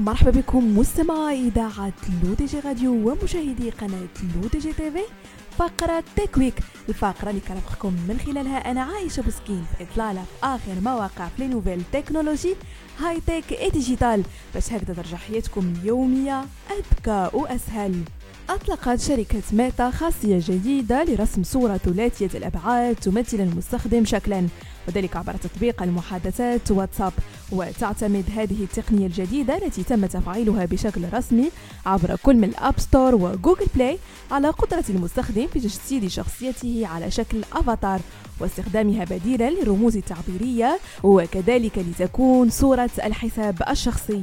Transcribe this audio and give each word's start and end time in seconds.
مرحبا 0.00 0.30
بكم 0.30 0.78
مستمعي 0.78 1.48
إذاعة 1.48 1.92
L'ODJ 2.24 2.60
Radio 2.60 2.92
ومشاهدي 2.92 3.70
قناة 3.70 4.08
L'ODJ 4.34 4.72
TV 4.72 5.04
فقرة 5.58 6.04
Tech 6.16 6.35
Week 6.35 6.54
الفقرة 6.88 7.30
اللي 7.30 7.40
كنرافقكم 7.40 7.92
من 8.08 8.18
خلالها 8.26 8.70
أنا 8.70 8.82
عايشة 8.82 9.22
بوسكين 9.22 9.64
إطلالة 9.80 10.22
في 10.22 10.46
آخر 10.46 10.80
ما 10.82 10.94
وقع 10.94 11.28
في 11.36 11.48
nouvelles 11.48 11.82
technologies 11.92 12.54
high-tech 12.98 13.70
et 13.70 13.80
digital. 13.80 14.22
باش 14.54 14.72
هكذا 14.72 14.94
ترجع 14.94 15.16
حياتكم 15.16 15.74
اليومية 15.82 16.44
أذكى 16.70 17.36
وأسهل. 17.36 18.02
أطلقت 18.50 19.00
شركة 19.00 19.42
ميتا 19.52 19.90
خاصية 19.90 20.40
جديدة 20.42 21.04
لرسم 21.04 21.42
صورة 21.42 21.76
ثلاثية 21.76 22.30
الأبعاد 22.34 22.96
تمثل 22.96 23.40
المستخدم 23.40 24.04
شكلا. 24.04 24.46
وذلك 24.88 25.16
عبر 25.16 25.34
تطبيق 25.36 25.82
المحادثات 25.82 26.70
واتساب. 26.70 27.12
وتعتمد 27.52 28.24
هذه 28.36 28.62
التقنية 28.62 29.06
الجديدة 29.06 29.56
التي 29.56 29.82
تم 29.82 30.06
تفعيلها 30.06 30.64
بشكل 30.64 31.00
رسمي 31.12 31.50
عبر 31.86 32.16
كل 32.22 32.36
من 32.36 32.44
ال 32.44 32.53
App 32.53 32.80
Store 32.80 33.14
و 33.14 33.21
Google 33.21 33.66
Play 33.74 33.98
على 34.30 34.48
قدرة 34.48 34.84
المستخدم 34.90 35.46
في 35.46 35.60
تجسيد 35.60 36.06
شخصيته 36.06 36.86
على 36.86 37.10
شكل 37.10 37.44
أفاتار 37.52 38.00
واستخدامها 38.40 39.04
بديلا 39.04 39.50
للرموز 39.50 39.96
التعبيرية 39.96 40.78
وكذلك 41.02 41.78
لتكون 41.78 42.50
صورة 42.50 42.90
الحساب 43.04 43.62
الشخصي. 43.70 44.22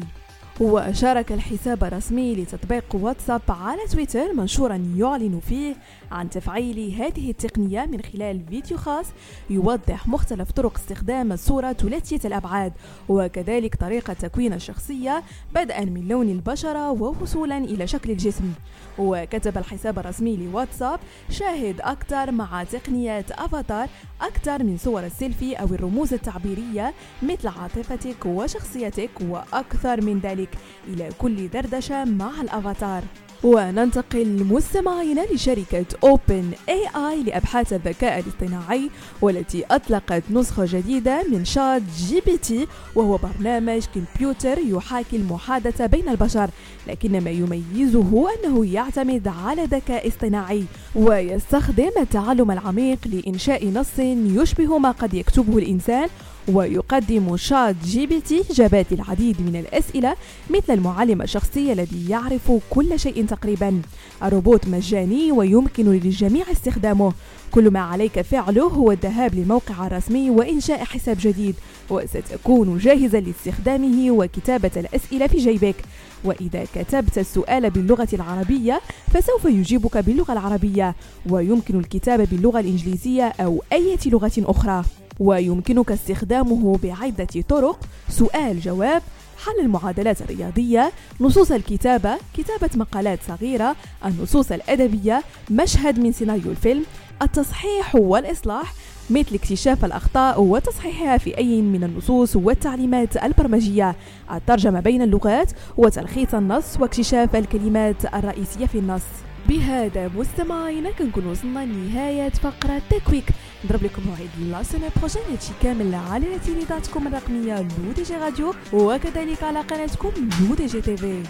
وشارك 0.61 1.31
الحساب 1.31 1.84
الرسمي 1.84 2.35
لتطبيق 2.35 2.84
واتساب 2.93 3.41
على 3.49 3.81
تويتر 3.91 4.34
منشورا 4.34 4.93
يعلن 4.98 5.39
فيه 5.39 5.75
عن 6.11 6.29
تفعيل 6.29 6.95
هذه 6.99 7.29
التقنية 7.29 7.85
من 7.85 8.02
خلال 8.02 8.41
فيديو 8.49 8.77
خاص 8.77 9.05
يوضح 9.49 10.07
مختلف 10.07 10.51
طرق 10.51 10.77
استخدام 10.77 11.31
الصورة 11.31 11.73
ثلاثية 11.73 12.20
الأبعاد 12.25 12.73
وكذلك 13.09 13.75
طريقة 13.75 14.13
تكوين 14.13 14.53
الشخصية 14.53 15.23
بدءا 15.55 15.85
من 15.85 16.07
لون 16.07 16.29
البشرة 16.29 16.91
ووصولا 16.91 17.57
إلى 17.57 17.87
شكل 17.87 18.12
الجسم. 18.12 18.53
وكتب 18.99 19.57
الحساب 19.57 19.99
الرسمي 19.99 20.37
لواتساب 20.37 20.99
شاهد 21.29 21.82
أكثر 21.82 22.32
مع 22.32 22.63
تقنية 22.63 23.26
أفاتار 23.32 23.87
أكثر 24.21 24.63
من 24.63 24.77
صور 24.77 25.05
السيلفي 25.05 25.55
أو 25.55 25.65
الرموز 25.65 26.13
التعبيرية 26.13 26.93
مثل 27.23 27.48
عاطفتك 27.48 28.26
وشخصيتك 28.26 29.10
وأكثر 29.21 30.01
من 30.01 30.20
ذلك. 30.20 30.46
إلى 30.87 31.09
كل 31.20 31.48
دردشة 31.49 32.05
مع 32.05 32.41
الأفاتار. 32.41 33.03
وننتقل 33.43 34.43
مستمعينا 34.43 35.21
لشركة 35.31 35.85
OpenAI 36.04 37.23
لأبحاث 37.23 37.73
الذكاء 37.73 38.20
الاصطناعي 38.20 38.89
والتي 39.21 39.65
أطلقت 39.71 40.23
نسخة 40.31 40.65
جديدة 40.65 41.23
من 41.31 41.45
ChatGPT 41.46 42.68
وهو 42.95 43.17
برنامج 43.17 43.84
كمبيوتر 43.95 44.57
يحاكي 44.59 45.15
المحادثة 45.15 45.85
بين 45.85 46.09
البشر 46.09 46.49
لكن 46.87 47.23
ما 47.23 47.29
يميزه 47.29 48.27
أنه 48.34 48.65
يعتمد 48.65 49.27
على 49.27 49.63
ذكاء 49.63 50.07
اصطناعي 50.07 50.63
ويستخدم 50.95 51.91
التعلم 51.99 52.51
العميق 52.51 52.99
لإنشاء 53.07 53.67
نص 53.67 53.99
يشبه 53.99 54.77
ما 54.77 54.91
قد 54.91 55.13
يكتبه 55.13 55.57
الإنسان 55.57 56.09
ويقدم 56.48 57.37
ChatGPT 57.37 58.43
إجابات 58.51 58.91
العديد 58.91 59.41
من 59.41 59.55
الأسئلة 59.55 60.15
مثل 60.49 60.73
المعلم 60.73 61.21
الشخصي 61.21 61.73
الذي 61.73 62.09
يعرف 62.09 62.51
كل 62.70 62.99
شيء 62.99 63.26
تقريبا. 63.26 63.81
الروبوت 64.23 64.67
مجاني 64.67 65.31
ويمكن 65.31 65.91
للجميع 65.91 66.51
استخدامه. 66.51 67.13
كل 67.51 67.72
ما 67.72 67.79
عليك 67.79 68.22
فعله 68.22 68.63
هو 68.63 68.91
الذهاب 68.91 69.35
للموقع 69.35 69.88
الرسمي 69.88 70.29
وإنشاء 70.29 70.84
حساب 70.84 71.17
جديد 71.22 71.56
وستكون 71.89 72.78
جاهزا 72.78 73.19
لاستخدامه 73.19 74.11
وكتابة 74.11 74.72
الأسئلة 74.78 75.28
في 75.28 75.38
جيبك. 75.38 75.75
وإذا 76.23 76.66
كتبت 76.75 77.17
السؤال 77.17 77.69
باللغة 77.69 78.07
العربية 78.13 78.81
فسوف 79.13 79.45
يجيبك 79.45 79.97
باللغة 79.97 80.34
العربية 80.34 80.95
ويمكن 81.29 81.79
الكتابة 81.79 82.28
باللغة 82.31 82.59
الإنجليزية 82.59 83.23
أو 83.23 83.63
أي 83.73 83.97
لغة 84.05 84.31
أخرى. 84.38 84.83
ويمكنك 85.19 85.91
استخدامه 85.91 86.78
بعدة 86.83 87.44
طرق. 87.50 87.79
سؤال 88.09 88.59
جواب 88.59 89.01
حل 89.45 89.59
المعادلات 89.66 90.22
الرياضية 90.22 90.91
نصوص 91.22 91.51
الكتابة 91.51 92.17
كتابة 92.38 92.69
مقالات 92.75 93.19
صغيرة 93.28 93.75
النصوص 94.05 94.51
الأدبية 94.51 95.23
مشهد 95.51 96.00
من 96.00 96.11
سيناريو 96.11 96.51
الفيلم 96.51 96.83
التصحيح 97.22 97.95
والإصلاح 97.95 98.73
مثل 99.09 99.35
اكتشاف 99.35 99.85
الأخطاء 99.85 100.41
وتصحيحها 100.41 101.17
في 101.17 101.38
أي 101.38 101.61
من 101.61 101.84
النصوص 101.84 102.35
والتعليمات 102.35 103.17
البرمجية. 103.23 103.95
الترجمة 104.31 104.79
بين 104.79 105.01
اللغات 105.01 105.51
وتلخيص 105.78 106.34
النص 106.34 106.78
واكتشاف 106.79 107.35
الكلمات 107.35 108.05
الرئيسية 108.05 108.66
في 108.66 108.78
النص. 108.78 109.01
بهذا 109.49 110.07
مستمعينا 110.07 110.91
كنكون 110.91 111.28
وصلنا 111.28 111.66
لنهاية 111.66 112.29
فقرة 112.29 112.81
Tech 112.89 113.05
Week. 113.05 113.25
نضرب 113.66 113.84
لكم 113.84 114.01
موعد 114.06 114.29
la 114.51 114.63
semaine 114.63 114.91
prochaine 114.97 115.22
هادشي 115.31 115.51
كامل 115.63 115.95
على 115.95 116.40
إذاعتكم 116.45 117.07
الرقمية 117.07 117.56
L'ODJ 117.61 118.16
Radio 118.16 118.53
وكذلك 118.73 119.44
على 119.44 119.59
قناتكم 119.62 120.12
لو 120.50 120.56
دي 120.56 120.66
جي 120.66 120.81
تيفي 120.81 121.23